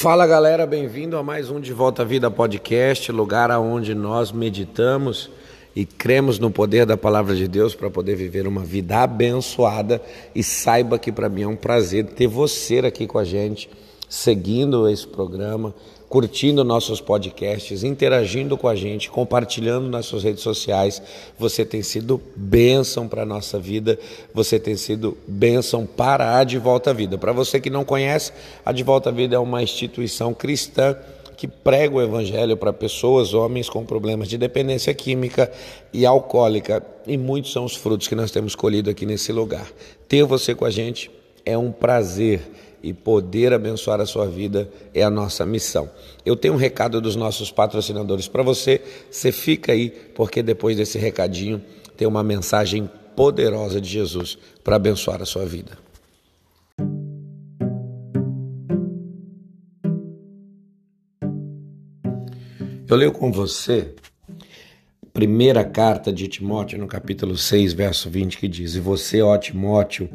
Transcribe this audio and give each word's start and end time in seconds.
Fala 0.00 0.28
galera, 0.28 0.64
bem-vindo 0.64 1.16
a 1.16 1.24
mais 1.24 1.50
um 1.50 1.58
De 1.58 1.72
Volta 1.72 2.02
à 2.02 2.04
Vida 2.04 2.30
podcast, 2.30 3.10
lugar 3.10 3.50
aonde 3.50 3.96
nós 3.96 4.30
meditamos 4.30 5.28
e 5.74 5.84
cremos 5.84 6.38
no 6.38 6.52
poder 6.52 6.86
da 6.86 6.96
palavra 6.96 7.34
de 7.34 7.48
Deus 7.48 7.74
para 7.74 7.90
poder 7.90 8.14
viver 8.14 8.46
uma 8.46 8.62
vida 8.62 8.98
abençoada. 9.02 10.00
E 10.32 10.40
saiba 10.40 11.00
que 11.00 11.10
para 11.10 11.28
mim 11.28 11.42
é 11.42 11.48
um 11.48 11.56
prazer 11.56 12.06
ter 12.06 12.28
você 12.28 12.78
aqui 12.78 13.08
com 13.08 13.18
a 13.18 13.24
gente, 13.24 13.68
seguindo 14.08 14.88
esse 14.88 15.04
programa, 15.04 15.74
curtindo 16.08 16.64
nossos 16.64 17.00
podcasts, 17.00 17.84
interagindo 17.84 18.56
com 18.56 18.66
a 18.66 18.74
gente, 18.74 19.10
compartilhando 19.10 19.88
nas 19.88 20.06
suas 20.06 20.24
redes 20.24 20.42
sociais. 20.42 21.02
Você 21.38 21.64
tem 21.64 21.82
sido 21.82 22.20
bênção 22.34 23.06
para 23.06 23.22
a 23.22 23.26
nossa 23.26 23.58
vida, 23.58 23.98
você 24.32 24.58
tem 24.58 24.76
sido 24.76 25.16
bênção 25.26 25.84
para 25.84 26.38
a 26.38 26.44
De 26.44 26.58
Volta 26.58 26.90
à 26.90 26.92
Vida. 26.92 27.18
Para 27.18 27.32
você 27.32 27.60
que 27.60 27.68
não 27.68 27.84
conhece, 27.84 28.32
a 28.64 28.72
De 28.72 28.82
Volta 28.82 29.10
à 29.10 29.12
Vida 29.12 29.36
é 29.36 29.38
uma 29.38 29.62
instituição 29.62 30.32
cristã 30.32 30.96
que 31.36 31.46
prega 31.46 31.94
o 31.94 32.02
evangelho 32.02 32.56
para 32.56 32.72
pessoas, 32.72 33.32
homens 33.32 33.70
com 33.70 33.84
problemas 33.84 34.28
de 34.28 34.36
dependência 34.36 34.92
química 34.92 35.50
e 35.92 36.04
alcoólica. 36.04 36.84
E 37.06 37.16
muitos 37.16 37.52
são 37.52 37.64
os 37.64 37.76
frutos 37.76 38.08
que 38.08 38.16
nós 38.16 38.32
temos 38.32 38.56
colhido 38.56 38.90
aqui 38.90 39.06
nesse 39.06 39.30
lugar. 39.30 39.70
Ter 40.08 40.24
você 40.24 40.52
com 40.52 40.64
a 40.64 40.70
gente 40.70 41.08
é 41.44 41.56
um 41.56 41.70
prazer 41.70 42.40
e 42.82 42.92
poder 42.92 43.52
abençoar 43.52 44.00
a 44.00 44.06
sua 44.06 44.26
vida 44.26 44.70
é 44.94 45.02
a 45.02 45.10
nossa 45.10 45.44
missão. 45.44 45.90
Eu 46.24 46.36
tenho 46.36 46.54
um 46.54 46.56
recado 46.56 47.00
dos 47.00 47.16
nossos 47.16 47.50
patrocinadores 47.50 48.28
para 48.28 48.42
você. 48.42 48.80
Você 49.10 49.32
fica 49.32 49.72
aí, 49.72 49.90
porque 50.14 50.42
depois 50.42 50.76
desse 50.76 50.98
recadinho 50.98 51.62
tem 51.96 52.06
uma 52.06 52.22
mensagem 52.22 52.88
poderosa 53.16 53.80
de 53.80 53.88
Jesus 53.88 54.38
para 54.62 54.76
abençoar 54.76 55.20
a 55.20 55.26
sua 55.26 55.44
vida. 55.44 55.78
Eu 62.88 62.96
leio 62.96 63.12
com 63.12 63.30
você 63.30 63.94
primeira 65.18 65.64
carta 65.64 66.12
de 66.12 66.28
Timóteo, 66.28 66.78
no 66.78 66.86
capítulo 66.86 67.36
6, 67.36 67.72
verso 67.72 68.08
20, 68.08 68.38
que 68.38 68.46
diz: 68.46 68.76
E 68.76 68.80
você, 68.80 69.20
ó 69.20 69.36
Timóteo, 69.36 70.08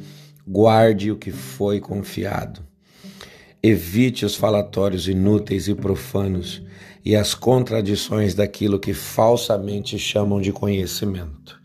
guarde 0.45 1.11
o 1.11 1.15
que 1.15 1.31
foi 1.31 1.79
confiado. 1.79 2.61
Evite 3.61 4.25
os 4.25 4.35
falatórios 4.35 5.07
inúteis 5.07 5.67
e 5.67 5.73
profanos 5.73 6.61
e 7.05 7.15
as 7.15 7.33
contradições 7.33 8.33
daquilo 8.33 8.79
que 8.79 8.93
falsamente 8.93 9.97
chamam 9.97 10.41
de 10.41 10.51
conhecimento, 10.51 11.59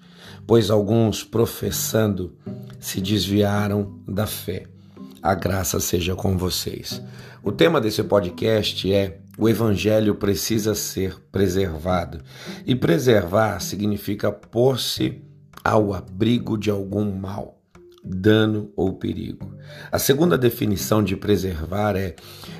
pois 0.46 0.70
alguns, 0.70 1.24
professando, 1.24 2.36
se 2.78 3.00
desviaram 3.00 3.98
da 4.06 4.26
fé. 4.26 4.64
A 5.20 5.34
graça 5.34 5.80
seja 5.80 6.14
com 6.14 6.36
vocês. 6.36 7.02
O 7.42 7.50
tema 7.50 7.80
desse 7.80 8.02
podcast 8.04 8.92
é 8.92 9.18
o 9.36 9.48
evangelho 9.48 10.14
precisa 10.16 10.74
ser 10.74 11.16
preservado. 11.30 12.20
E 12.66 12.74
preservar 12.74 13.60
significa 13.60 14.32
pôr-se 14.32 15.22
ao 15.64 15.92
abrigo 15.92 16.56
de 16.56 16.70
algum 16.70 17.12
mal 17.12 17.57
dano 18.08 18.72
ou 18.74 18.94
perigo. 18.94 19.54
A 19.92 19.98
segunda 19.98 20.38
definição 20.38 21.02
de 21.02 21.16
preservar 21.16 21.96
é 21.96 22.14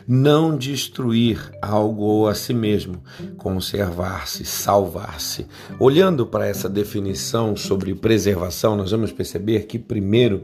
não 0.07 0.57
destruir 0.57 1.51
algo 1.63 2.03
ou 2.03 2.29
a 2.29 2.35
si 2.35 2.53
mesmo, 2.53 3.03
conservar-se, 3.37 4.45
salvar-se. 4.45 5.47
Olhando 5.79 6.27
para 6.27 6.47
essa 6.47 6.69
definição 6.69 7.57
sobre 7.57 7.95
preservação, 7.95 8.77
nós 8.77 8.91
vamos 8.91 9.13
perceber 9.13 9.67
que, 9.67 9.79
primeiro, 9.79 10.43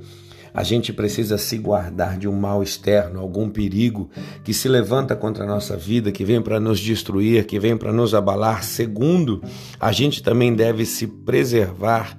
a 0.55 0.63
gente 0.63 0.93
precisa 0.93 1.37
se 1.37 1.59
guardar 1.59 2.17
de 2.17 2.29
um 2.29 2.33
mal 2.33 2.63
externo, 2.63 3.19
algum 3.19 3.51
perigo 3.51 4.09
que 4.45 4.55
se 4.55 4.69
levanta 4.69 5.17
contra 5.17 5.43
a 5.43 5.47
nossa 5.49 5.77
vida, 5.77 6.13
que 6.13 6.25
vem 6.25 6.41
para 6.41 6.61
nos 6.61 6.79
destruir, 6.79 7.45
que 7.45 7.59
vem 7.59 7.77
para 7.77 7.93
nos 7.93 8.15
abalar. 8.15 8.63
Segundo, 8.63 9.43
a 9.81 9.91
gente 9.91 10.23
também 10.23 10.55
deve 10.55 10.87
se 10.87 11.09
preservar 11.09 12.17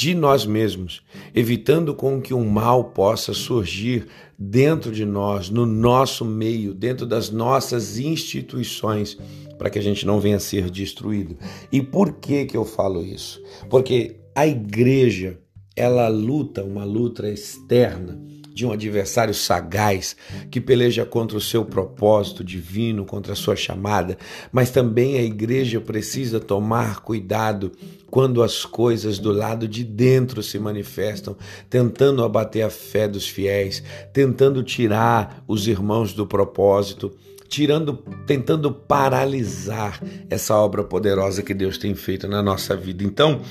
de 0.00 0.14
nós 0.14 0.46
mesmos, 0.46 1.02
evitando 1.34 1.94
com 1.94 2.22
que 2.22 2.32
um 2.32 2.48
mal 2.48 2.84
possa 2.84 3.34
surgir 3.34 4.06
dentro 4.38 4.90
de 4.90 5.04
nós, 5.04 5.50
no 5.50 5.66
nosso 5.66 6.24
meio, 6.24 6.72
dentro 6.72 7.04
das 7.04 7.28
nossas 7.28 7.98
instituições, 7.98 9.18
para 9.58 9.68
que 9.68 9.78
a 9.78 9.82
gente 9.82 10.06
não 10.06 10.18
venha 10.18 10.36
a 10.36 10.40
ser 10.40 10.70
destruído. 10.70 11.36
E 11.70 11.82
por 11.82 12.14
que 12.14 12.46
que 12.46 12.56
eu 12.56 12.64
falo 12.64 13.04
isso? 13.04 13.42
Porque 13.68 14.16
a 14.34 14.46
igreja, 14.46 15.38
ela 15.76 16.08
luta 16.08 16.64
uma 16.64 16.84
luta 16.84 17.28
externa 17.28 18.18
de 18.52 18.66
um 18.66 18.72
adversário 18.72 19.32
sagaz 19.32 20.16
que 20.50 20.60
peleja 20.60 21.04
contra 21.04 21.36
o 21.36 21.40
seu 21.40 21.64
propósito 21.64 22.42
divino, 22.42 23.04
contra 23.04 23.32
a 23.32 23.36
sua 23.36 23.56
chamada, 23.56 24.18
mas 24.52 24.70
também 24.70 25.18
a 25.18 25.22
igreja 25.22 25.80
precisa 25.80 26.40
tomar 26.40 27.00
cuidado 27.00 27.72
quando 28.10 28.42
as 28.42 28.64
coisas 28.64 29.18
do 29.18 29.32
lado 29.32 29.68
de 29.68 29.84
dentro 29.84 30.42
se 30.42 30.58
manifestam, 30.58 31.36
tentando 31.68 32.24
abater 32.24 32.62
a 32.62 32.70
fé 32.70 33.06
dos 33.06 33.28
fiéis, 33.28 33.82
tentando 34.12 34.62
tirar 34.62 35.44
os 35.46 35.68
irmãos 35.68 36.12
do 36.12 36.26
propósito 36.26 37.12
tirando, 37.50 37.96
tentando 38.26 38.72
paralisar 38.72 40.00
essa 40.30 40.54
obra 40.54 40.84
poderosa 40.84 41.42
que 41.42 41.52
Deus 41.52 41.76
tem 41.76 41.96
feito 41.96 42.28
na 42.28 42.40
nossa 42.40 42.76
vida. 42.76 43.02
Então, 43.02 43.42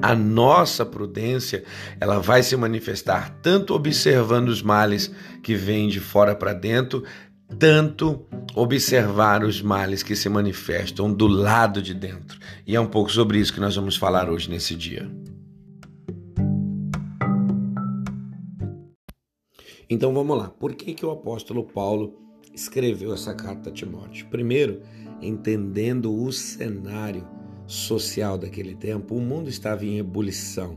a 0.00 0.14
nossa 0.14 0.86
prudência, 0.86 1.64
ela 2.00 2.20
vai 2.20 2.44
se 2.44 2.56
manifestar 2.56 3.36
tanto 3.42 3.74
observando 3.74 4.48
os 4.48 4.62
males 4.62 5.12
que 5.42 5.56
vêm 5.56 5.88
de 5.88 5.98
fora 5.98 6.36
para 6.36 6.52
dentro, 6.52 7.02
tanto 7.58 8.24
observar 8.54 9.42
os 9.42 9.60
males 9.60 10.04
que 10.04 10.14
se 10.14 10.28
manifestam 10.28 11.12
do 11.12 11.26
lado 11.26 11.82
de 11.82 11.94
dentro. 11.94 12.38
E 12.64 12.76
é 12.76 12.80
um 12.80 12.86
pouco 12.86 13.10
sobre 13.10 13.40
isso 13.40 13.52
que 13.52 13.60
nós 13.60 13.74
vamos 13.74 13.96
falar 13.96 14.30
hoje 14.30 14.48
nesse 14.48 14.76
dia. 14.76 15.10
Então 19.90 20.14
vamos 20.14 20.38
lá. 20.38 20.48
Por 20.48 20.74
que, 20.76 20.94
que 20.94 21.04
o 21.04 21.10
apóstolo 21.10 21.64
Paulo 21.64 22.27
escreveu 22.58 23.14
essa 23.14 23.32
carta 23.32 23.70
a 23.70 23.72
Timóteo? 23.72 24.26
Primeiro, 24.26 24.82
entendendo 25.22 26.12
o 26.12 26.32
cenário 26.32 27.26
social 27.66 28.36
daquele 28.36 28.74
tempo, 28.74 29.14
o 29.14 29.20
mundo 29.20 29.48
estava 29.48 29.84
em 29.84 29.98
ebulição. 29.98 30.76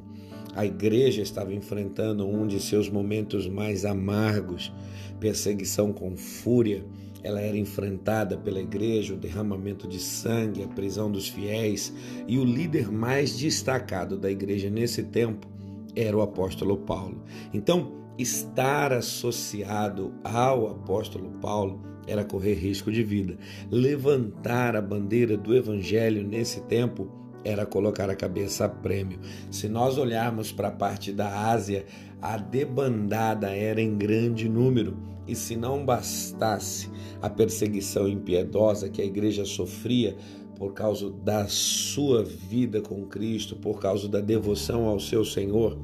A 0.53 0.66
igreja 0.66 1.22
estava 1.22 1.53
enfrentando 1.53 2.28
um 2.28 2.46
de 2.46 2.59
seus 2.59 2.90
momentos 2.90 3.47
mais 3.47 3.84
amargos, 3.84 4.72
perseguição 5.19 5.92
com 5.92 6.16
fúria. 6.16 6.86
Ela 7.24 7.42
era 7.42 7.58
enfrentada 7.58 8.38
pela 8.38 8.59
igreja, 8.59 9.13
o 9.13 9.18
derramamento 9.18 9.88
de 9.88 10.00
sangue, 10.00 10.63
a 10.63 10.68
prisão 10.68 11.12
dos 11.12 11.30
fiéis, 11.30 11.94
e 12.28 12.38
o 12.38 12.44
líder 12.44 12.92
mais 12.92 13.38
destacado 13.38 14.18
da 14.18 14.30
igreja 14.30 14.69
nesse 14.69 15.03
tempo 15.03 15.48
era 15.96 16.16
o 16.16 16.22
apóstolo 16.22 16.78
Paulo. 16.78 17.24
Então, 17.53 18.00
estar 18.18 18.92
associado 18.94 20.14
ao 20.24 20.68
apóstolo 20.68 21.30
Paulo 21.42 21.82
era 22.08 22.24
correr 22.24 22.56
risco 22.56 22.92
de 22.92 23.04
vida. 23.04 23.38
Levantar 23.70 24.76
a 24.76 24.82
bandeira 24.82 25.38
do 25.38 25.56
evangelho 25.56 26.28
nesse 26.28 26.62
tempo 26.62 27.08
era 27.44 27.66
colocar 27.66 28.10
a 28.10 28.16
cabeça 28.16 28.66
a 28.66 28.70
prêmio. 28.70 29.20
Se 29.50 29.68
nós 29.68 29.98
olharmos 29.98 30.52
para 30.52 30.68
a 30.68 30.72
parte 30.72 31.12
da 31.12 31.50
Ásia, 31.50 31.86
a 32.22 32.38
debandada 32.38 33.50
era 33.50 33.82
em 33.82 33.98
grande 33.98 34.48
número. 34.48 34.98
E 35.28 35.36
se 35.36 35.56
não 35.56 35.86
bastasse 35.86 36.90
a 37.22 37.30
perseguição 37.30 38.08
impiedosa 38.08 38.90
que 38.90 39.02
a 39.02 39.06
igreja 39.06 39.46
sofria 39.46 40.16
por 40.58 40.74
causa 40.74 41.10
da 41.10 41.48
sua 41.48 42.24
vida 42.24 42.82
com 42.82 43.06
Cristo, 43.06 43.56
por 43.56 43.80
causa 43.80 44.08
da 44.08 44.20
devoção 44.20 44.86
ao 44.86 45.00
seu 45.00 45.24
Senhor, 45.26 45.80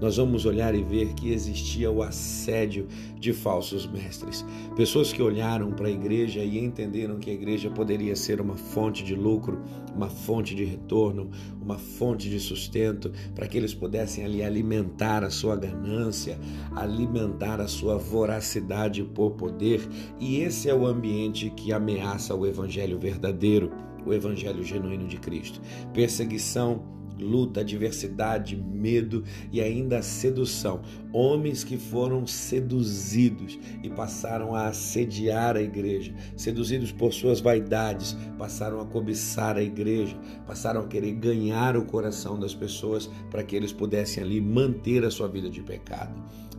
nós 0.00 0.16
vamos 0.16 0.44
olhar 0.44 0.74
e 0.74 0.82
ver 0.82 1.14
que 1.14 1.32
existia 1.32 1.90
o 1.90 2.02
assédio 2.02 2.86
de 3.18 3.32
falsos 3.32 3.86
mestres. 3.86 4.44
Pessoas 4.76 5.12
que 5.12 5.22
olharam 5.22 5.72
para 5.72 5.88
a 5.88 5.90
igreja 5.90 6.40
e 6.40 6.58
entenderam 6.58 7.18
que 7.18 7.30
a 7.30 7.34
igreja 7.34 7.70
poderia 7.70 8.14
ser 8.14 8.40
uma 8.40 8.56
fonte 8.56 9.02
de 9.02 9.14
lucro, 9.14 9.62
uma 9.94 10.08
fonte 10.08 10.54
de 10.54 10.64
retorno, 10.64 11.30
uma 11.60 11.78
fonte 11.78 12.28
de 12.28 12.38
sustento, 12.40 13.12
para 13.34 13.46
que 13.46 13.56
eles 13.56 13.74
pudessem 13.74 14.24
ali 14.24 14.42
alimentar 14.42 15.24
a 15.24 15.30
sua 15.30 15.56
ganância, 15.56 16.38
alimentar 16.74 17.60
a 17.60 17.68
sua 17.68 17.96
voracidade 17.96 19.02
por 19.02 19.32
poder. 19.32 19.80
E 20.20 20.38
esse 20.40 20.68
é 20.68 20.74
o 20.74 20.86
ambiente 20.86 21.50
que 21.50 21.72
ameaça 21.72 22.34
o 22.34 22.46
evangelho 22.46 22.98
verdadeiro, 22.98 23.72
o 24.04 24.12
evangelho 24.12 24.62
genuíno 24.62 25.06
de 25.06 25.16
Cristo. 25.16 25.60
Perseguição, 25.92 26.82
luta, 27.24 27.60
adversidade, 27.60 28.56
medo 28.56 29.24
e 29.50 29.60
ainda 29.60 30.02
sedução. 30.02 30.82
Homens 31.12 31.64
que 31.64 31.76
foram 31.76 32.26
seduzidos 32.26 33.58
e 33.82 33.88
passaram 33.88 34.54
a 34.54 34.68
assediar 34.68 35.56
a 35.56 35.62
igreja, 35.62 36.14
seduzidos 36.36 36.92
por 36.92 37.12
suas 37.12 37.40
vaidades, 37.40 38.16
passaram 38.38 38.80
a 38.80 38.86
cobiçar 38.86 39.56
a 39.56 39.62
igreja, 39.62 40.16
passaram 40.46 40.82
a 40.82 40.86
querer 40.86 41.12
ganhar 41.12 41.76
o 41.76 41.84
coração 41.84 42.38
das 42.38 42.54
pessoas 42.54 43.08
para 43.30 43.42
que 43.42 43.56
eles 43.56 43.72
pudessem 43.72 44.22
ali 44.22 44.40
manter 44.40 45.04
a 45.04 45.10
sua 45.10 45.28
vida 45.28 45.48
de 45.48 45.62
pecado. 45.62 46.14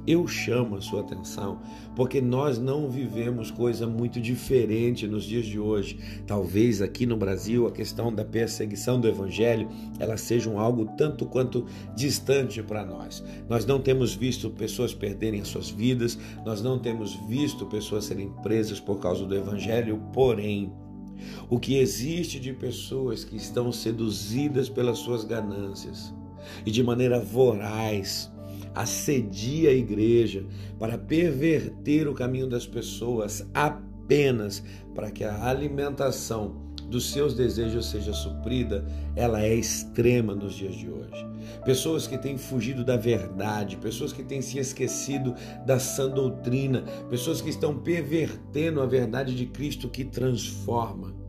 eu 0.07 0.27
chamo 0.27 0.75
a 0.75 0.81
sua 0.81 1.01
atenção 1.01 1.59
porque 1.95 2.21
nós 2.21 2.59
não 2.59 2.89
vivemos 2.89 3.49
coisa 3.49 3.87
muito 3.87 4.19
diferente 4.21 5.07
nos 5.07 5.23
dias 5.23 5.45
de 5.45 5.57
hoje. 5.57 5.97
Talvez 6.27 6.81
aqui 6.81 7.05
no 7.05 7.17
Brasil 7.17 7.65
a 7.65 7.71
questão 7.71 8.13
da 8.13 8.23
perseguição 8.23 8.99
do 8.99 9.07
evangelho, 9.07 9.67
ela 9.99 10.17
seja 10.17 10.49
um 10.49 10.54
algo 10.59 10.85
tanto 10.97 11.25
quanto 11.25 11.65
distante 11.95 12.61
para 12.61 12.85
nós. 12.85 13.23
Nós 13.49 13.65
não 13.65 13.79
temos 13.79 14.15
visto 14.15 14.49
pessoas 14.49 14.93
perderem 14.93 15.41
as 15.41 15.47
suas 15.47 15.69
vidas, 15.69 16.17
nós 16.45 16.61
não 16.61 16.79
temos 16.79 17.15
visto 17.27 17.65
pessoas 17.65 18.05
serem 18.05 18.29
presas 18.41 18.79
por 18.79 18.99
causa 18.99 19.25
do 19.25 19.35
evangelho, 19.35 20.01
porém 20.13 20.71
o 21.49 21.59
que 21.59 21.77
existe 21.77 22.39
de 22.39 22.53
pessoas 22.53 23.23
que 23.23 23.35
estão 23.35 23.71
seduzidas 23.71 24.69
pelas 24.69 24.99
suas 24.99 25.23
ganâncias 25.23 26.13
e 26.65 26.71
de 26.71 26.83
maneira 26.83 27.19
voraz 27.19 28.31
assedia 28.73 29.69
a 29.69 29.73
igreja 29.73 30.45
para 30.77 30.97
perverter 30.97 32.07
o 32.07 32.13
caminho 32.13 32.47
das 32.47 32.67
pessoas 32.67 33.47
apenas 33.53 34.63
para 34.93 35.11
que 35.11 35.23
a 35.23 35.47
alimentação 35.47 36.65
dos 36.89 37.11
seus 37.11 37.33
desejos 37.33 37.87
seja 37.87 38.13
suprida, 38.13 38.85
ela 39.15 39.41
é 39.41 39.53
extrema 39.53 40.33
nos 40.35 40.55
dias 40.55 40.75
de 40.75 40.89
hoje. 40.89 41.25
Pessoas 41.63 42.07
que 42.07 42.17
têm 42.17 42.37
fugido 42.37 42.83
da 42.83 42.97
verdade, 42.97 43.77
pessoas 43.77 44.13
que 44.13 44.23
têm 44.23 44.41
se 44.41 44.57
esquecido 44.57 45.35
da 45.65 45.79
sã 45.79 46.09
doutrina, 46.09 46.83
pessoas 47.09 47.41
que 47.41 47.49
estão 47.49 47.77
pervertendo 47.77 48.81
a 48.81 48.85
verdade 48.85 49.35
de 49.35 49.45
Cristo 49.45 49.89
que 49.89 50.03
transforma 50.03 51.24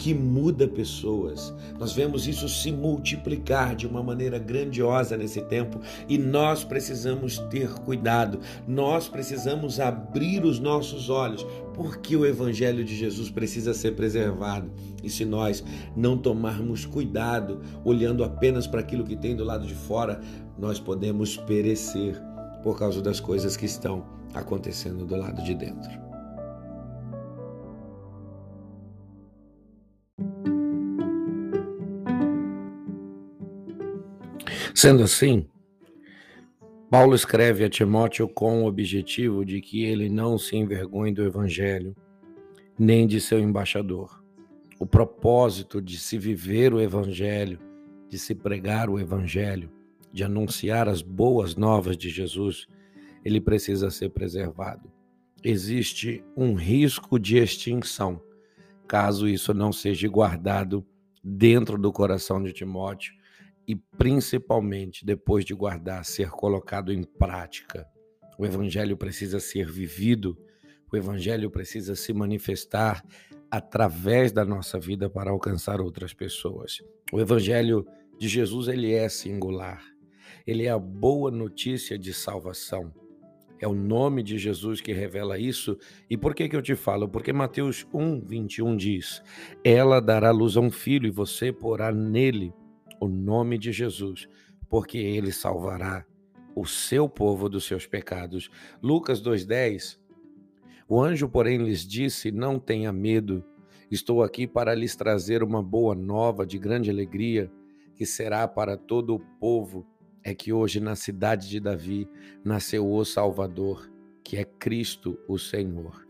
que 0.00 0.14
muda 0.14 0.66
pessoas. 0.66 1.52
Nós 1.78 1.92
vemos 1.92 2.26
isso 2.26 2.48
se 2.48 2.72
multiplicar 2.72 3.76
de 3.76 3.86
uma 3.86 4.02
maneira 4.02 4.38
grandiosa 4.38 5.14
nesse 5.14 5.42
tempo 5.42 5.78
e 6.08 6.16
nós 6.16 6.64
precisamos 6.64 7.36
ter 7.50 7.68
cuidado, 7.80 8.40
nós 8.66 9.08
precisamos 9.08 9.78
abrir 9.78 10.42
os 10.42 10.58
nossos 10.58 11.10
olhos, 11.10 11.46
porque 11.74 12.16
o 12.16 12.24
Evangelho 12.24 12.82
de 12.82 12.96
Jesus 12.96 13.28
precisa 13.28 13.74
ser 13.74 13.94
preservado. 13.94 14.70
E 15.04 15.10
se 15.10 15.26
nós 15.26 15.62
não 15.94 16.16
tomarmos 16.16 16.86
cuidado, 16.86 17.60
olhando 17.84 18.24
apenas 18.24 18.66
para 18.66 18.80
aquilo 18.80 19.04
que 19.04 19.16
tem 19.16 19.36
do 19.36 19.44
lado 19.44 19.66
de 19.66 19.74
fora, 19.74 20.18
nós 20.58 20.80
podemos 20.80 21.36
perecer 21.36 22.18
por 22.62 22.78
causa 22.78 23.02
das 23.02 23.20
coisas 23.20 23.54
que 23.54 23.66
estão 23.66 24.02
acontecendo 24.32 25.04
do 25.04 25.16
lado 25.16 25.42
de 25.42 25.54
dentro. 25.54 26.09
Sendo 34.74 35.02
assim, 35.02 35.46
Paulo 36.90 37.14
escreve 37.14 37.64
a 37.64 37.70
Timóteo 37.70 38.28
com 38.28 38.62
o 38.62 38.66
objetivo 38.66 39.44
de 39.44 39.60
que 39.60 39.84
ele 39.84 40.08
não 40.08 40.38
se 40.38 40.56
envergonhe 40.56 41.12
do 41.12 41.24
Evangelho, 41.24 41.94
nem 42.78 43.06
de 43.06 43.20
seu 43.20 43.38
embaixador. 43.38 44.22
O 44.78 44.86
propósito 44.86 45.80
de 45.80 45.98
se 45.98 46.18
viver 46.18 46.72
o 46.72 46.80
Evangelho, 46.80 47.58
de 48.08 48.18
se 48.18 48.34
pregar 48.34 48.88
o 48.88 48.98
Evangelho, 48.98 49.70
de 50.12 50.24
anunciar 50.24 50.88
as 50.88 51.02
boas 51.02 51.54
novas 51.54 51.96
de 51.96 52.08
Jesus, 52.08 52.66
ele 53.24 53.40
precisa 53.40 53.90
ser 53.90 54.10
preservado. 54.10 54.90
Existe 55.44 56.24
um 56.36 56.54
risco 56.54 57.18
de 57.18 57.38
extinção 57.38 58.20
caso 58.88 59.28
isso 59.28 59.54
não 59.54 59.72
seja 59.72 60.08
guardado 60.08 60.84
dentro 61.22 61.78
do 61.78 61.92
coração 61.92 62.42
de 62.42 62.52
Timóteo 62.52 63.19
e 63.66 63.76
principalmente 63.76 65.04
depois 65.04 65.44
de 65.44 65.54
guardar, 65.54 66.04
ser 66.04 66.30
colocado 66.30 66.92
em 66.92 67.02
prática. 67.02 67.86
O 68.38 68.46
evangelho 68.46 68.96
precisa 68.96 69.38
ser 69.38 69.70
vivido, 69.70 70.36
o 70.90 70.96
evangelho 70.96 71.50
precisa 71.50 71.94
se 71.94 72.12
manifestar 72.12 73.04
através 73.50 74.32
da 74.32 74.44
nossa 74.44 74.78
vida 74.78 75.10
para 75.10 75.30
alcançar 75.30 75.80
outras 75.80 76.14
pessoas. 76.14 76.78
O 77.12 77.20
evangelho 77.20 77.86
de 78.18 78.28
Jesus 78.28 78.68
ele 78.68 78.92
é 78.92 79.08
singular. 79.08 79.82
Ele 80.46 80.66
é 80.66 80.70
a 80.70 80.78
boa 80.78 81.30
notícia 81.30 81.98
de 81.98 82.12
salvação. 82.12 82.92
É 83.60 83.68
o 83.68 83.74
nome 83.74 84.22
de 84.22 84.38
Jesus 84.38 84.80
que 84.80 84.92
revela 84.92 85.38
isso. 85.38 85.76
E 86.08 86.16
por 86.16 86.34
que, 86.34 86.48
que 86.48 86.56
eu 86.56 86.62
te 86.62 86.74
falo? 86.74 87.08
Porque 87.08 87.32
Mateus 87.32 87.86
1, 87.92 88.24
21 88.24 88.76
diz: 88.76 89.22
Ela 89.62 90.00
dará 90.00 90.30
luz 90.30 90.56
a 90.56 90.60
um 90.60 90.70
filho 90.70 91.06
e 91.06 91.10
você 91.10 91.52
porá 91.52 91.92
nele 91.92 92.54
o 93.00 93.08
nome 93.08 93.58
de 93.58 93.72
Jesus, 93.72 94.28
porque 94.68 94.98
ele 94.98 95.32
salvará 95.32 96.04
o 96.54 96.66
seu 96.66 97.08
povo 97.08 97.48
dos 97.48 97.64
seus 97.64 97.86
pecados. 97.86 98.50
Lucas 98.82 99.20
2:10. 99.22 99.98
O 100.88 101.00
anjo, 101.00 101.28
porém, 101.28 101.58
lhes 101.58 101.86
disse: 101.86 102.30
Não 102.30 102.58
tenha 102.58 102.92
medo. 102.92 103.44
Estou 103.90 104.22
aqui 104.22 104.46
para 104.46 104.74
lhes 104.74 104.94
trazer 104.94 105.42
uma 105.42 105.62
boa 105.62 105.94
nova 105.94 106.46
de 106.46 106.58
grande 106.58 106.90
alegria, 106.90 107.50
que 107.94 108.04
será 108.04 108.46
para 108.46 108.76
todo 108.76 109.14
o 109.14 109.20
povo. 109.40 109.86
É 110.22 110.34
que 110.34 110.52
hoje 110.52 110.80
na 110.80 110.94
cidade 110.94 111.48
de 111.48 111.58
Davi 111.58 112.08
nasceu 112.44 112.88
o 112.88 113.04
Salvador, 113.04 113.90
que 114.22 114.36
é 114.36 114.44
Cristo, 114.44 115.18
o 115.26 115.38
Senhor. 115.38 116.09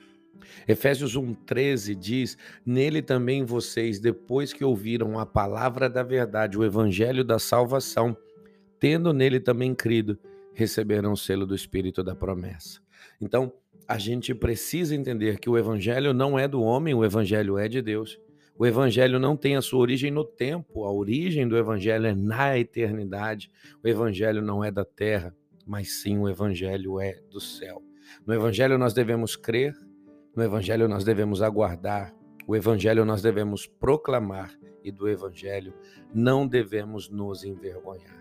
Efésios 0.67 1.17
1,13 1.17 1.95
diz: 1.95 2.37
Nele 2.65 3.03
também 3.03 3.45
vocês, 3.45 3.99
depois 3.99 4.53
que 4.53 4.65
ouviram 4.65 5.19
a 5.19 5.27
palavra 5.27 5.89
da 5.89 6.03
verdade, 6.03 6.59
o 6.59 6.65
evangelho 6.65 7.25
da 7.25 7.39
salvação, 7.39 8.17
tendo 8.79 9.13
nele 9.13 9.41
também 9.41 9.75
crido, 9.75 10.19
receberão 10.55 11.13
o 11.13 11.17
selo 11.17 11.47
do 11.47 11.55
Espírito 11.55 12.03
da 12.03 12.15
promessa. 12.15 12.81
Então, 13.21 13.53
a 13.87 13.99
gente 13.99 14.35
precisa 14.35 14.95
entender 14.95 15.39
que 15.39 15.51
o 15.51 15.59
evangelho 15.59 16.13
não 16.15 16.39
é 16.39 16.47
do 16.47 16.63
homem, 16.63 16.95
o 16.95 17.05
evangelho 17.05 17.59
é 17.59 17.69
de 17.69 17.83
Deus. 17.83 18.21
O 18.57 18.67
evangelho 18.67 19.19
não 19.19 19.37
tem 19.37 19.57
a 19.57 19.63
sua 19.63 19.81
origem 19.81 20.11
no 20.11 20.23
tempo, 20.23 20.85
a 20.85 20.93
origem 20.93 21.49
do 21.49 21.57
evangelho 21.57 22.07
é 22.07 22.15
na 22.15 22.59
eternidade. 22.59 23.51
O 23.83 23.89
evangelho 23.89 24.43
não 24.43 24.63
é 24.63 24.71
da 24.71 24.85
terra, 24.85 25.35
mas 25.67 26.03
sim 26.03 26.19
o 26.19 26.29
evangelho 26.29 27.01
é 27.01 27.21
do 27.31 27.41
céu. 27.41 27.83
No 28.27 28.35
evangelho 28.35 28.77
nós 28.77 28.93
devemos 28.93 29.35
crer, 29.35 29.75
no 30.35 30.43
Evangelho 30.43 30.89
nós 30.89 31.05
devemos 31.05 31.43
aguardar, 31.43 32.15
o 32.47 32.57
Evangelho 32.57 33.05
nós 33.05 33.23
devemos 33.23 33.67
proclamar 33.67 34.53
e 34.83 34.91
do 34.91 35.09
Evangelho 35.09 35.75
não 36.15 36.47
devemos 36.47 37.09
nos 37.09 37.45
envergonhar. 37.45 38.21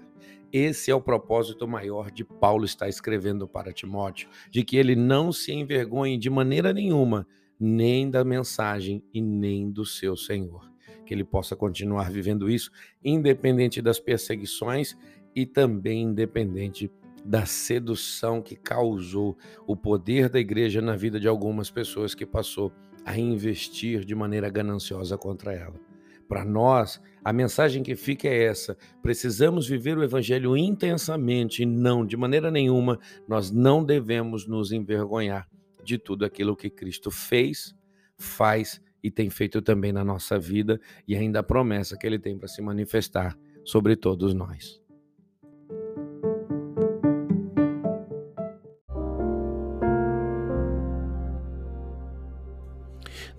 Esse 0.52 0.90
é 0.90 0.96
o 0.96 1.02
propósito 1.02 1.68
maior 1.68 2.10
de 2.10 2.24
Paulo 2.24 2.66
estar 2.66 2.90
escrevendo 2.90 3.48
para 3.48 3.72
Timóteo, 3.72 4.28
de 4.50 4.64
que 4.64 4.78
ele 4.78 4.96
não 4.96 5.32
se 5.32 5.52
envergonhe 5.52 6.18
de 6.18 6.30
maneira 6.30 6.74
nenhuma, 6.74 7.28
nem 7.60 8.10
da 8.10 8.24
mensagem 8.24 9.04
e 9.14 9.22
nem 9.22 9.70
do 9.70 9.86
seu 9.86 10.18
Senhor. 10.18 10.68
Que 11.06 11.14
ele 11.14 11.24
possa 11.24 11.56
continuar 11.56 12.10
vivendo 12.12 12.50
isso, 12.50 12.72
independente 13.04 13.82
das 13.82 14.00
perseguições 14.00 14.98
e 15.36 15.46
também 15.46 16.04
independente 16.04 16.92
da 17.30 17.46
sedução 17.46 18.42
que 18.42 18.56
causou 18.56 19.38
o 19.68 19.78
poder 19.78 20.30
da 20.30 20.40
igreja 20.40 20.82
na 20.82 20.96
vida 20.96 21.20
de 21.20 21.28
algumas 21.28 21.70
pessoas 21.70 22.16
que 22.16 22.26
passou 22.26 22.74
a 23.06 23.16
investir 23.20 24.04
de 24.04 24.16
maneira 24.16 24.50
gananciosa 24.50 25.16
contra 25.16 25.54
ela. 25.54 25.80
Para 26.28 26.44
nós, 26.44 27.00
a 27.24 27.32
mensagem 27.32 27.84
que 27.84 27.96
fica 27.96 28.28
é 28.28 28.46
essa: 28.46 28.76
precisamos 29.04 29.68
viver 29.68 29.96
o 29.96 30.04
evangelho 30.04 30.58
intensamente 30.58 31.62
e 31.62 31.68
não, 31.68 32.04
de 32.04 32.18
maneira 32.18 32.50
nenhuma, 32.50 32.98
nós 33.28 33.52
não 33.52 33.84
devemos 33.84 34.48
nos 34.48 34.72
envergonhar 34.72 35.48
de 35.84 36.00
tudo 36.00 36.26
aquilo 36.26 36.56
que 36.56 36.68
Cristo 36.68 37.12
fez, 37.12 37.76
faz 38.18 38.82
e 39.04 39.12
tem 39.12 39.30
feito 39.30 39.62
também 39.62 39.92
na 39.92 40.04
nossa 40.04 40.40
vida 40.40 40.82
e 41.08 41.16
ainda 41.16 41.42
a 41.42 41.44
promessa 41.44 41.96
que 41.96 42.08
ele 42.08 42.18
tem 42.18 42.36
para 42.40 42.48
se 42.48 42.60
manifestar 42.60 43.38
sobre 43.64 43.96
todos 43.96 44.34
nós. 44.34 44.82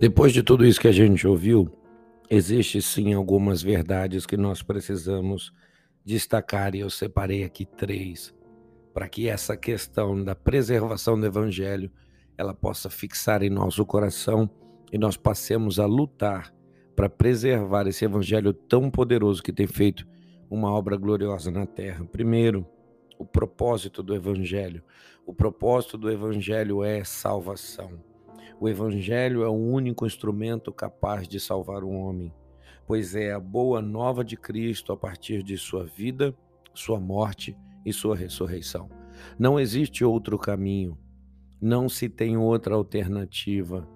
Depois 0.01 0.33
de 0.33 0.41
tudo 0.41 0.65
isso 0.65 0.81
que 0.81 0.87
a 0.87 0.91
gente 0.91 1.27
ouviu, 1.27 1.69
existe 2.27 2.81
sim 2.81 3.13
algumas 3.13 3.61
verdades 3.61 4.25
que 4.25 4.35
nós 4.35 4.63
precisamos 4.63 5.53
destacar 6.03 6.73
e 6.73 6.79
eu 6.79 6.89
separei 6.89 7.43
aqui 7.43 7.67
três 7.67 8.33
para 8.95 9.07
que 9.07 9.29
essa 9.29 9.55
questão 9.55 10.23
da 10.23 10.33
preservação 10.33 11.19
do 11.19 11.27
evangelho 11.27 11.91
ela 12.35 12.51
possa 12.51 12.89
fixar 12.89 13.43
em 13.43 13.51
nosso 13.51 13.85
coração 13.85 14.49
e 14.91 14.97
nós 14.97 15.17
passemos 15.17 15.79
a 15.79 15.85
lutar 15.85 16.51
para 16.95 17.07
preservar 17.07 17.85
esse 17.85 18.03
evangelho 18.03 18.53
tão 18.53 18.89
poderoso 18.89 19.43
que 19.43 19.53
tem 19.53 19.67
feito 19.67 20.07
uma 20.49 20.71
obra 20.71 20.97
gloriosa 20.97 21.51
na 21.51 21.67
terra. 21.67 22.03
Primeiro, 22.05 22.65
o 23.19 23.25
propósito 23.25 24.01
do 24.01 24.15
evangelho. 24.15 24.83
O 25.27 25.31
propósito 25.31 25.95
do 25.95 26.09
evangelho 26.09 26.83
é 26.83 27.03
salvação. 27.03 28.09
O 28.61 28.69
Evangelho 28.69 29.41
é 29.41 29.49
o 29.49 29.53
único 29.53 30.05
instrumento 30.05 30.71
capaz 30.71 31.27
de 31.27 31.39
salvar 31.39 31.83
o 31.83 31.89
homem, 31.89 32.31
pois 32.85 33.15
é 33.15 33.31
a 33.31 33.39
boa 33.39 33.81
nova 33.81 34.23
de 34.23 34.37
Cristo 34.37 34.93
a 34.93 34.97
partir 34.97 35.41
de 35.41 35.57
sua 35.57 35.83
vida, 35.83 36.31
sua 36.71 36.99
morte 36.99 37.57
e 37.83 37.91
sua 37.91 38.15
ressurreição. 38.15 38.87
Não 39.39 39.59
existe 39.59 40.05
outro 40.05 40.37
caminho. 40.37 40.95
Não 41.59 41.89
se 41.89 42.07
tem 42.07 42.37
outra 42.37 42.75
alternativa. 42.75 43.89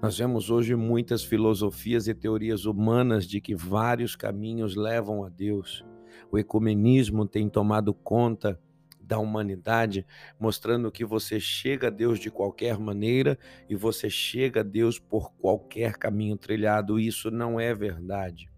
Nós 0.00 0.16
vemos 0.16 0.50
hoje 0.50 0.76
muitas 0.76 1.24
filosofias 1.24 2.06
e 2.06 2.14
teorias 2.14 2.64
humanas 2.64 3.26
de 3.26 3.40
que 3.40 3.56
vários 3.56 4.14
caminhos 4.14 4.76
levam 4.76 5.24
a 5.24 5.28
Deus. 5.28 5.84
O 6.30 6.38
ecumenismo 6.38 7.26
tem 7.26 7.48
tomado 7.48 7.92
conta 7.92 8.56
da 9.02 9.18
humanidade, 9.18 10.06
mostrando 10.38 10.90
que 10.90 11.04
você 11.04 11.40
chega 11.40 11.88
a 11.88 11.90
Deus 11.90 12.18
de 12.18 12.30
qualquer 12.30 12.78
maneira 12.78 13.38
e 13.68 13.74
você 13.74 14.08
chega 14.08 14.60
a 14.60 14.64
Deus 14.64 14.98
por 14.98 15.32
qualquer 15.32 15.96
caminho 15.96 16.36
trilhado. 16.36 16.98
Isso 16.98 17.30
não 17.30 17.58
é 17.58 17.74
verdade. 17.74 18.52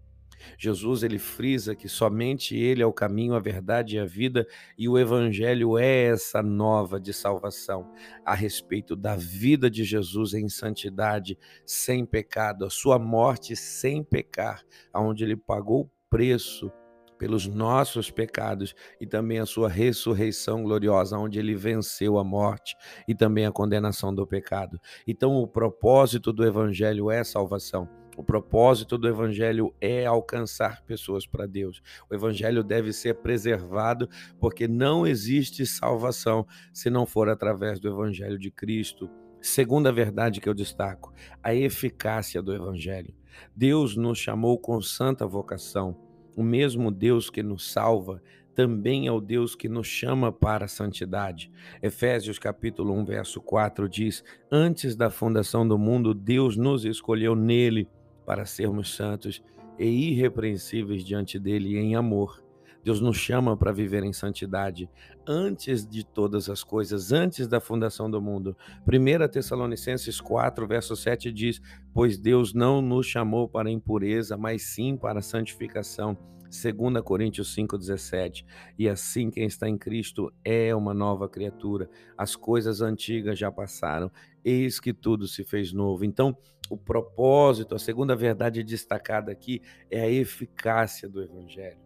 Jesus 0.57 1.03
ele 1.03 1.17
frisa 1.17 1.75
que 1.75 1.89
somente 1.89 2.55
ele 2.55 2.81
é 2.81 2.85
o 2.85 2.93
caminho, 2.93 3.33
a 3.33 3.39
verdade 3.39 3.95
e 3.95 3.99
a 3.99 4.05
vida, 4.05 4.47
e 4.77 4.87
o 4.87 4.97
evangelho 4.97 5.77
é 5.77 6.03
essa 6.03 6.41
nova 6.43 6.99
de 6.99 7.13
salvação 7.13 7.91
a 8.23 8.35
respeito 8.35 8.95
da 8.95 9.15
vida 9.15 9.69
de 9.69 9.83
Jesus 9.83 10.33
em 10.33 10.47
santidade, 10.47 11.37
sem 11.65 12.05
pecado, 12.05 12.65
a 12.65 12.69
sua 12.69 12.99
morte 12.99 13.55
sem 13.55 14.03
pecar, 14.03 14.63
aonde 14.93 15.23
ele 15.23 15.35
pagou 15.35 15.81
o 15.81 15.89
preço 16.09 16.71
pelos 17.17 17.47
nossos 17.47 18.11
pecados 18.11 18.75
e 18.99 19.05
também 19.05 19.39
a 19.39 19.45
sua 19.45 19.69
ressurreição 19.69 20.63
gloriosa, 20.63 21.17
onde 21.17 21.39
ele 21.39 21.55
venceu 21.55 22.17
a 22.17 22.23
morte 22.23 22.75
e 23.07 23.15
também 23.15 23.45
a 23.45 23.51
condenação 23.51 24.13
do 24.13 24.25
pecado. 24.25 24.79
Então, 25.07 25.35
o 25.35 25.47
propósito 25.47 26.31
do 26.31 26.45
evangelho 26.45 27.09
é 27.09 27.23
salvação. 27.23 27.89
O 28.17 28.23
propósito 28.23 28.97
do 28.97 29.09
evangelho 29.09 29.73
é 29.81 30.05
alcançar 30.05 30.81
pessoas 30.83 31.27
para 31.27 31.45
Deus. 31.45 31.81
O 32.09 32.15
evangelho 32.15 32.63
deve 32.63 32.93
ser 32.93 33.15
preservado 33.15 34.07
porque 34.39 34.67
não 34.67 35.05
existe 35.05 35.65
salvação 35.65 36.47
se 36.71 36.89
não 36.89 37.05
for 37.05 37.27
através 37.27 37.79
do 37.79 37.89
evangelho 37.89 38.39
de 38.39 38.49
Cristo. 38.49 39.09
Segunda 39.41 39.91
verdade 39.91 40.39
que 40.39 40.47
eu 40.47 40.53
destaco, 40.53 41.13
a 41.43 41.53
eficácia 41.53 42.41
do 42.41 42.53
evangelho. 42.53 43.13
Deus 43.55 43.95
nos 43.95 44.17
chamou 44.17 44.57
com 44.57 44.81
santa 44.81 45.27
vocação. 45.27 46.04
O 46.35 46.43
mesmo 46.43 46.91
Deus 46.91 47.29
que 47.29 47.41
nos 47.41 47.71
salva 47.71 48.21
também 48.53 49.05
é 49.07 49.11
o 49.11 49.19
Deus 49.19 49.53
que 49.55 49.67
nos 49.67 49.87
chama 49.87 50.31
para 50.31 50.65
a 50.65 50.67
santidade. 50.67 51.51
Efésios 51.81 52.39
capítulo 52.39 52.93
1, 52.93 53.05
verso 53.05 53.41
4 53.41 53.89
diz: 53.89 54.23
Antes 54.51 54.95
da 54.95 55.09
fundação 55.09 55.67
do 55.67 55.77
mundo, 55.77 56.13
Deus 56.13 56.55
nos 56.55 56.85
escolheu 56.85 57.35
nele 57.35 57.87
para 58.25 58.45
sermos 58.45 58.95
santos 58.95 59.43
e 59.77 60.11
irrepreensíveis 60.11 61.03
diante 61.03 61.37
dele 61.37 61.77
em 61.77 61.95
amor. 61.95 62.44
Deus 62.85 63.01
nos 63.01 63.17
chama 63.17 63.57
para 63.57 63.71
viver 63.71 64.03
em 64.03 64.13
santidade 64.13 64.87
antes 65.27 65.83
de 65.83 66.05
todas 66.05 66.51
as 66.51 66.63
coisas, 66.63 67.11
antes 67.11 67.47
da 67.47 67.59
fundação 67.59 68.11
do 68.11 68.21
mundo. 68.21 68.55
1 68.87 69.27
Tessalonicenses 69.27 70.21
4, 70.21 70.67
verso 70.67 70.95
7 70.95 71.31
diz: 71.31 71.59
Pois 71.91 72.15
Deus 72.19 72.53
não 72.53 72.83
nos 72.83 73.07
chamou 73.07 73.49
para 73.49 73.71
impureza, 73.71 74.37
mas 74.37 74.61
sim 74.61 74.95
para 74.95 75.23
santificação. 75.23 76.15
2 76.43 77.01
Coríntios 77.03 77.55
5,17. 77.55 78.45
E 78.77 78.87
assim 78.87 79.31
quem 79.31 79.47
está 79.47 79.67
em 79.67 79.79
Cristo 79.79 80.31
é 80.43 80.73
uma 80.75 80.93
nova 80.93 81.27
criatura. 81.27 81.89
As 82.15 82.35
coisas 82.35 82.81
antigas 82.81 83.39
já 83.39 83.51
passaram, 83.51 84.11
eis 84.43 84.79
que 84.79 84.93
tudo 84.93 85.27
se 85.27 85.43
fez 85.43 85.73
novo. 85.73 86.05
Então, 86.05 86.37
o 86.69 86.77
propósito, 86.77 87.73
a 87.73 87.79
segunda 87.79 88.15
verdade 88.15 88.63
destacada 88.63 89.31
aqui 89.31 89.59
é 89.89 90.01
a 90.01 90.09
eficácia 90.09 91.09
do 91.09 91.19
Evangelho. 91.19 91.83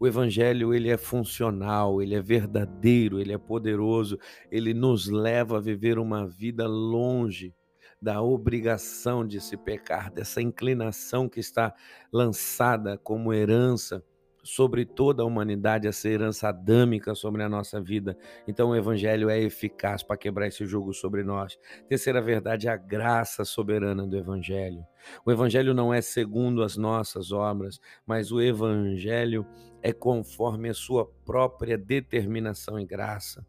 O 0.00 0.06
evangelho 0.06 0.72
ele 0.72 0.88
é 0.90 0.96
funcional, 0.96 2.00
ele 2.00 2.14
é 2.14 2.20
verdadeiro, 2.22 3.20
ele 3.20 3.32
é 3.32 3.38
poderoso, 3.38 4.18
ele 4.50 4.72
nos 4.72 5.08
leva 5.08 5.56
a 5.58 5.60
viver 5.60 5.98
uma 5.98 6.26
vida 6.26 6.66
longe 6.66 7.54
da 8.00 8.22
obrigação 8.22 9.26
de 9.26 9.40
se 9.40 9.56
pecar, 9.56 10.12
dessa 10.12 10.40
inclinação 10.40 11.28
que 11.28 11.40
está 11.40 11.74
lançada 12.12 12.96
como 12.96 13.32
herança 13.32 14.04
sobre 14.48 14.86
toda 14.86 15.22
a 15.22 15.26
humanidade, 15.26 15.86
essa 15.86 16.08
herança 16.08 16.48
adâmica 16.48 17.14
sobre 17.14 17.42
a 17.42 17.48
nossa 17.50 17.78
vida. 17.82 18.16
Então 18.46 18.70
o 18.70 18.76
evangelho 18.76 19.28
é 19.28 19.38
eficaz 19.38 20.02
para 20.02 20.16
quebrar 20.16 20.46
esse 20.46 20.64
jugo 20.64 20.94
sobre 20.94 21.22
nós. 21.22 21.58
Terceira 21.86 22.22
verdade 22.22 22.66
é 22.66 22.70
a 22.70 22.76
graça 22.76 23.44
soberana 23.44 24.06
do 24.06 24.16
evangelho. 24.16 24.82
O 25.22 25.30
evangelho 25.30 25.74
não 25.74 25.92
é 25.92 26.00
segundo 26.00 26.62
as 26.62 26.78
nossas 26.78 27.30
obras, 27.30 27.78
mas 28.06 28.32
o 28.32 28.40
evangelho 28.40 29.46
é 29.82 29.92
conforme 29.92 30.70
a 30.70 30.74
sua 30.74 31.04
própria 31.26 31.76
determinação 31.76 32.80
e 32.80 32.86
graça. 32.86 33.46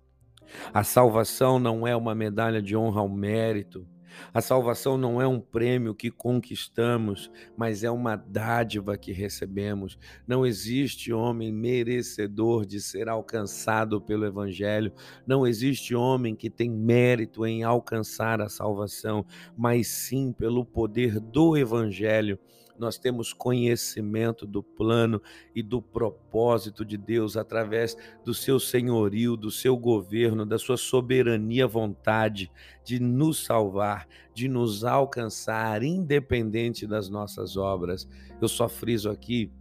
A 0.73 0.83
salvação 0.83 1.59
não 1.59 1.87
é 1.87 1.95
uma 1.95 2.13
medalha 2.13 2.61
de 2.61 2.75
honra 2.75 2.99
ao 2.99 3.09
mérito, 3.09 3.87
a 4.33 4.41
salvação 4.41 4.97
não 4.97 5.21
é 5.21 5.27
um 5.27 5.39
prêmio 5.39 5.95
que 5.95 6.09
conquistamos, 6.09 7.31
mas 7.57 7.83
é 7.83 7.91
uma 7.91 8.15
dádiva 8.15 8.97
que 8.97 9.11
recebemos. 9.11 9.97
Não 10.27 10.45
existe 10.45 11.11
homem 11.11 11.51
merecedor 11.51 12.65
de 12.65 12.79
ser 12.81 13.09
alcançado 13.09 13.99
pelo 14.01 14.25
Evangelho. 14.25 14.91
Não 15.25 15.45
existe 15.45 15.95
homem 15.95 16.35
que 16.35 16.49
tem 16.49 16.69
mérito 16.69 17.45
em 17.45 17.63
alcançar 17.63 18.41
a 18.41 18.49
salvação, 18.49 19.25
mas 19.57 19.87
sim 19.87 20.31
pelo 20.31 20.65
poder 20.65 21.19
do 21.19 21.57
Evangelho 21.57 22.39
nós 22.79 22.97
temos 22.97 23.33
conhecimento 23.33 24.45
do 24.45 24.63
plano 24.63 25.21
e 25.53 25.61
do 25.61 25.81
propósito 25.81 26.85
de 26.85 26.97
Deus 26.97 27.35
através 27.35 27.95
do 28.23 28.33
seu 28.33 28.59
senhorio, 28.59 29.35
do 29.35 29.51
seu 29.51 29.77
governo, 29.77 30.45
da 30.45 30.57
sua 30.57 30.77
soberania 30.77 31.67
vontade 31.67 32.51
de 32.83 32.99
nos 32.99 33.43
salvar, 33.45 34.07
de 34.33 34.47
nos 34.47 34.83
alcançar, 34.83 35.83
independente 35.83 36.87
das 36.87 37.09
nossas 37.09 37.57
obras. 37.57 38.07
Eu 38.41 38.47
só 38.47 38.69
friso 38.69 39.09
aqui 39.09 39.51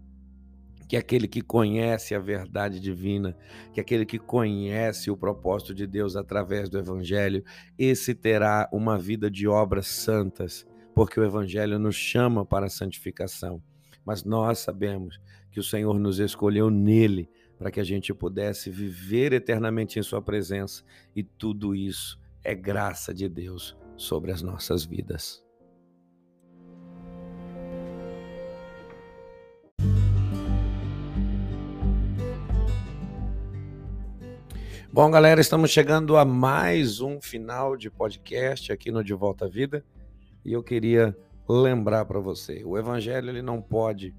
que 0.89 0.97
aquele 0.97 1.29
que 1.29 1.43
conhece 1.43 2.15
a 2.15 2.19
verdade 2.19 2.81
divina, 2.81 3.37
que 3.75 3.81
aquele 3.81 4.07
que 4.07 4.19
conhece 4.19 5.11
o 5.11 5.17
propósito 5.17 5.75
de 5.75 5.87
Deus 5.87 6.17
através 6.17 6.71
do 6.71 6.79
Evangelho, 6.79 7.45
esse 7.79 8.15
terá 8.15 8.67
uma 8.73 8.99
vida 8.99 9.31
de 9.31 9.47
obras 9.47 9.87
santas, 9.87 10.67
porque 10.99 11.21
o 11.21 11.25
Evangelho 11.25 11.79
nos 11.79 11.95
chama 11.95 12.45
para 12.45 12.67
a 12.67 12.69
santificação. 12.69 13.63
Mas 14.05 14.25
nós 14.25 14.59
sabemos 14.59 15.21
que 15.49 15.61
o 15.61 15.63
Senhor 15.63 15.97
nos 15.97 16.19
escolheu 16.19 16.71
nele 16.71 17.31
para 17.57 17.71
que 17.71 17.79
a 17.79 17.85
gente 17.85 18.13
pudesse 18.13 18.69
viver 18.69 19.33
eternamente 19.33 20.01
em 20.01 20.03
Sua 20.03 20.21
presença, 20.21 20.83
e 21.15 21.23
tudo 21.23 21.73
isso 21.73 22.21
é 22.43 22.53
graça 22.53 23.15
de 23.15 23.29
Deus 23.29 23.77
sobre 23.97 24.33
as 24.33 24.43
nossas 24.43 24.85
vidas. 24.85 25.41
Bom, 34.93 35.09
galera, 35.13 35.41
estamos 35.41 35.71
chegando 35.71 36.17
a 36.17 36.25
mais 36.25 37.01
um 37.01 37.21
final 37.21 37.77
de 37.77 37.89
podcast 37.89 38.73
aqui 38.73 38.91
no 38.91 39.05
De 39.05 39.15
Volta 39.15 39.45
à 39.45 39.49
Vida. 39.49 39.85
E 40.49 40.53
eu 40.55 40.63
queria 40.63 41.15
lembrar 41.47 42.07
para 42.07 42.19
você, 42.19 42.63
o 42.65 42.79
evangelho 42.79 43.29
ele 43.29 43.43
não 43.43 43.61
pode 43.61 44.15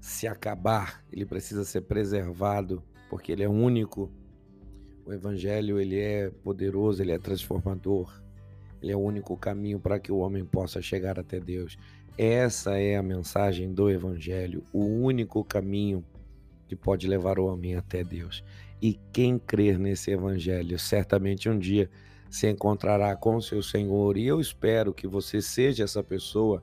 se 0.00 0.28
acabar, 0.28 1.04
ele 1.12 1.26
precisa 1.26 1.64
ser 1.64 1.80
preservado, 1.80 2.80
porque 3.10 3.32
ele 3.32 3.42
é 3.42 3.48
único. 3.48 4.08
O 5.04 5.12
evangelho 5.12 5.80
ele 5.80 5.98
é 5.98 6.30
poderoso, 6.44 7.02
ele 7.02 7.10
é 7.10 7.18
transformador. 7.18 8.22
Ele 8.80 8.92
é 8.92 8.96
o 8.96 9.00
único 9.00 9.36
caminho 9.36 9.80
para 9.80 9.98
que 9.98 10.12
o 10.12 10.18
homem 10.18 10.44
possa 10.44 10.80
chegar 10.80 11.18
até 11.18 11.40
Deus. 11.40 11.76
Essa 12.16 12.78
é 12.78 12.96
a 12.96 13.02
mensagem 13.02 13.74
do 13.74 13.90
evangelho, 13.90 14.62
o 14.72 14.84
único 14.84 15.42
caminho 15.42 16.04
que 16.68 16.76
pode 16.76 17.08
levar 17.08 17.40
o 17.40 17.46
homem 17.46 17.74
até 17.74 18.04
Deus. 18.04 18.44
E 18.80 19.00
quem 19.12 19.36
crer 19.36 19.80
nesse 19.80 20.12
evangelho, 20.12 20.78
certamente 20.78 21.48
um 21.48 21.58
dia 21.58 21.90
se 22.36 22.50
encontrará 22.50 23.16
com 23.16 23.40
seu 23.40 23.62
Senhor. 23.62 24.18
E 24.18 24.26
eu 24.26 24.38
espero 24.38 24.92
que 24.92 25.08
você 25.08 25.40
seja 25.40 25.84
essa 25.84 26.02
pessoa 26.02 26.62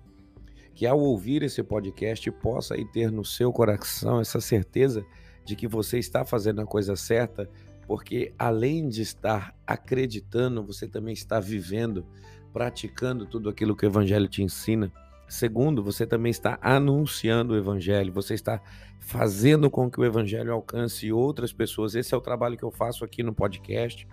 que, 0.76 0.86
ao 0.86 1.00
ouvir 1.00 1.42
esse 1.42 1.64
podcast, 1.64 2.30
possa 2.30 2.76
ter 2.94 3.12
no 3.12 3.26
seu 3.26 3.52
coração 3.52 4.22
essa 4.22 4.40
certeza 4.40 5.04
de 5.44 5.56
que 5.56 5.68
você 5.68 5.98
está 5.98 6.24
fazendo 6.24 6.62
a 6.62 6.66
coisa 6.66 6.96
certa, 6.96 7.50
porque 7.88 8.36
além 8.38 8.88
de 8.88 9.02
estar 9.02 9.56
acreditando, 9.66 10.64
você 10.64 10.88
também 10.88 11.14
está 11.14 11.40
vivendo, 11.40 12.06
praticando 12.54 13.26
tudo 13.26 13.50
aquilo 13.50 13.76
que 13.76 13.84
o 13.84 13.90
Evangelho 13.90 14.28
te 14.28 14.44
ensina. 14.44 14.94
Segundo, 15.28 15.82
você 15.82 16.06
também 16.06 16.30
está 16.30 16.60
anunciando 16.62 17.56
o 17.56 17.58
Evangelho, 17.58 18.14
você 18.14 18.36
está 18.36 18.62
fazendo 19.00 19.72
com 19.72 19.90
que 19.90 20.00
o 20.00 20.06
Evangelho 20.06 20.54
alcance 20.54 21.12
outras 21.12 21.52
pessoas. 21.52 21.96
Esse 21.96 22.14
é 22.14 22.18
o 22.18 22.22
trabalho 22.22 22.56
que 22.56 22.64
eu 22.64 22.72
faço 22.72 23.04
aqui 23.04 23.24
no 23.24 23.34
podcast 23.34 24.08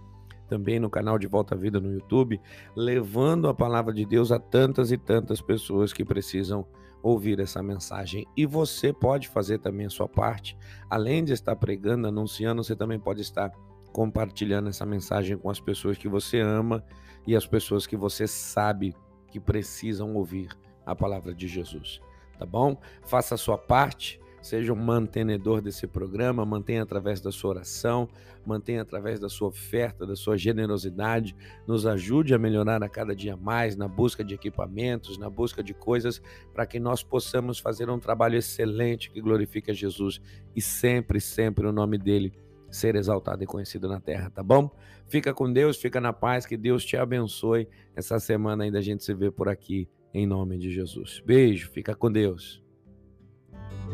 também 0.51 0.81
no 0.81 0.91
canal 0.91 1.17
de 1.17 1.29
Volta 1.29 1.55
à 1.55 1.59
Vida 1.59 1.81
no 1.81 1.93
YouTube, 1.93 2.41
levando 2.75 3.49
a 3.49 3.55
palavra 3.55 3.95
de 3.95 4.05
Deus 4.05 4.33
a 4.33 4.39
tantas 4.41 4.91
e 4.91 4.99
tantas 4.99 5.41
pessoas 5.41 5.93
que 5.93 6.05
precisam 6.05 6.67
ouvir 7.01 7.39
essa 7.39 7.63
mensagem. 7.63 8.27
E 8.37 8.45
você 8.45 8.93
pode 8.93 9.29
fazer 9.29 9.59
também 9.59 9.87
a 9.87 9.91
sua 9.91 10.09
parte. 10.09 10.59
Além 10.91 11.25
de 11.25 11.33
estar 11.33 11.55
pregando, 11.55 12.09
anunciando, 12.09 12.65
você 12.65 12.75
também 12.75 12.99
pode 12.99 13.21
estar 13.21 13.53
compartilhando 13.93 14.69
essa 14.69 14.85
mensagem 14.85 15.39
com 15.39 15.49
as 15.49 15.61
pessoas 15.61 15.97
que 15.97 16.09
você 16.09 16.41
ama 16.41 16.85
e 17.27 17.37
as 17.37 17.47
pessoas 17.47 17.87
que 17.87 17.97
você 17.97 18.27
sabe 18.27 18.95
que 19.29 19.39
precisam 19.39 20.15
ouvir 20.17 20.51
a 20.85 20.97
palavra 20.97 21.33
de 21.33 21.47
Jesus. 21.47 22.01
Tá 22.37 22.45
bom? 22.45 22.77
Faça 23.03 23.37
a 23.37 23.39
sua 23.39 23.57
parte 23.57 24.20
Seja 24.43 24.73
um 24.73 24.77
mantenedor 24.77 25.61
desse 25.61 25.87
programa, 25.87 26.47
mantenha 26.47 26.83
através 26.83 27.21
da 27.21 27.31
sua 27.31 27.51
oração, 27.51 28.09
mantenha 28.45 28.83
através 28.83 29.21
da 29.21 29.29
sua 29.29 29.49
oferta, 29.49 30.07
da 30.07 30.17
sua 30.17 30.37
generosidade, 30.37 31.37
nos 31.67 31.87
ajude 31.87 32.35
a 32.35 32.39
melhorar 32.39 32.83
a 32.83 32.89
cada 32.89 33.15
dia 33.15 33.37
mais 33.37 33.77
na 33.77 33.87
busca 33.87 34.25
de 34.25 34.35
equipamentos, 34.35 35.19
na 35.19 35.29
busca 35.29 35.63
de 35.63 35.75
coisas 35.75 36.23
para 36.55 36.65
que 36.65 36.81
nós 36.81 37.03
possamos 37.03 37.59
fazer 37.59 37.91
um 37.91 37.99
trabalho 37.99 38.37
excelente 38.37 39.11
que 39.11 39.21
glorifique 39.21 39.71
a 39.71 39.75
Jesus 39.75 40.21
e 40.57 40.63
sempre, 40.63 41.21
sempre 41.21 41.67
o 41.67 41.73
nome 41.73 41.99
dele 41.99 42.33
ser 42.71 42.95
exaltado 42.95 43.43
e 43.43 43.47
conhecido 43.47 43.89
na 43.89 44.01
terra, 44.01 44.31
tá 44.31 44.43
bom? 44.43 44.71
Fica 45.09 45.35
com 45.35 45.53
Deus, 45.53 45.77
fica 45.77 46.01
na 46.01 46.13
paz, 46.13 46.47
que 46.47 46.57
Deus 46.57 46.85
te 46.85 46.97
abençoe. 46.97 47.69
Essa 47.97 48.21
semana 48.21 48.65
ainda 48.65 48.79
a 48.79 48.83
gente 48.83 49.03
se 49.03 49.13
vê 49.13 49.31
por 49.31 49.49
aqui, 49.49 49.89
em 50.15 50.27
nome 50.27 50.57
de 50.57 50.71
Jesus. 50.71 51.21
Beijo, 51.27 51.69
fica 51.71 51.95
com 51.97 52.11
Deus. 52.11 52.63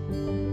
thank 0.08 0.16
you 0.18 0.45